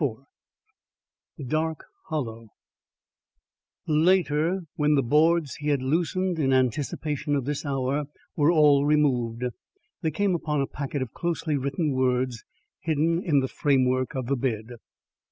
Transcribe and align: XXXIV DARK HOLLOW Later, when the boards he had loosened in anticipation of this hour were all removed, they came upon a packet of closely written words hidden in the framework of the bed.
XXXIV 0.01 0.25
DARK 1.47 1.85
HOLLOW 2.07 2.47
Later, 3.85 4.63
when 4.75 4.95
the 4.95 5.03
boards 5.03 5.57
he 5.57 5.67
had 5.67 5.83
loosened 5.83 6.39
in 6.39 6.51
anticipation 6.51 7.35
of 7.35 7.45
this 7.45 7.67
hour 7.67 8.05
were 8.35 8.49
all 8.51 8.83
removed, 8.83 9.43
they 10.01 10.09
came 10.09 10.33
upon 10.33 10.59
a 10.59 10.65
packet 10.65 11.03
of 11.03 11.13
closely 11.13 11.55
written 11.55 11.91
words 11.91 12.43
hidden 12.79 13.21
in 13.23 13.41
the 13.41 13.47
framework 13.47 14.15
of 14.15 14.25
the 14.25 14.35
bed. 14.35 14.69